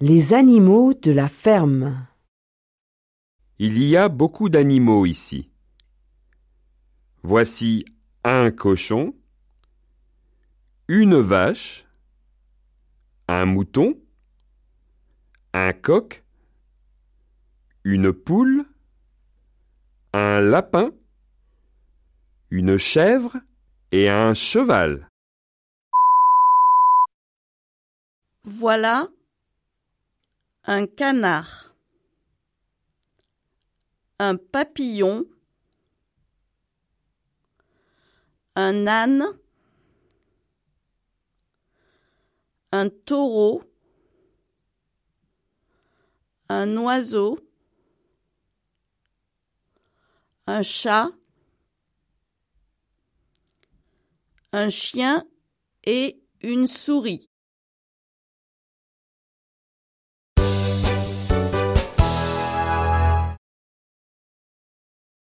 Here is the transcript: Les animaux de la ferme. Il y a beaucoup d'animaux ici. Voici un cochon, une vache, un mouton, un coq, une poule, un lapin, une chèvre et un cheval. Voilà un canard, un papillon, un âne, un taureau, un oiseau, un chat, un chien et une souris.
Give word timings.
Les 0.00 0.34
animaux 0.34 0.92
de 0.92 1.10
la 1.10 1.26
ferme. 1.26 2.06
Il 3.58 3.82
y 3.82 3.96
a 3.96 4.10
beaucoup 4.10 4.50
d'animaux 4.50 5.06
ici. 5.06 5.48
Voici 7.22 7.86
un 8.22 8.50
cochon, 8.50 9.14
une 10.88 11.18
vache, 11.18 11.86
un 13.26 13.46
mouton, 13.46 13.98
un 15.54 15.72
coq, 15.72 16.26
une 17.84 18.12
poule, 18.12 18.66
un 20.12 20.42
lapin, 20.42 20.90
une 22.50 22.76
chèvre 22.76 23.38
et 23.92 24.10
un 24.10 24.34
cheval. 24.34 25.08
Voilà 28.44 29.08
un 30.68 30.86
canard, 30.86 31.76
un 34.18 34.36
papillon, 34.36 35.24
un 38.56 38.86
âne, 38.88 39.24
un 42.72 42.88
taureau, 42.88 43.62
un 46.48 46.76
oiseau, 46.76 47.38
un 50.48 50.62
chat, 50.62 51.10
un 54.52 54.68
chien 54.68 55.24
et 55.84 56.20
une 56.42 56.66
souris. 56.66 57.30